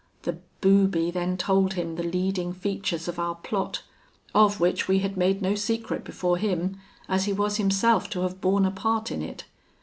"The 0.23 0.39
booby 0.61 1.11
then 1.11 1.37
told 1.37 1.73
him 1.75 1.93
the 1.93 2.01
leading 2.01 2.53
features 2.53 3.07
of 3.07 3.19
our 3.19 3.35
plot, 3.35 3.83
of 4.33 4.59
which 4.59 4.87
we 4.87 4.97
had 4.97 5.15
made 5.15 5.43
no 5.43 5.53
secret 5.53 6.03
before 6.03 6.37
him, 6.37 6.79
as 7.07 7.25
he 7.25 7.33
was 7.33 7.57
himself 7.57 8.09
to 8.09 8.21
have 8.21 8.41
borne 8.41 8.65
a 8.65 8.71
part 8.71 9.11
in 9.11 9.21
it. 9.21 9.43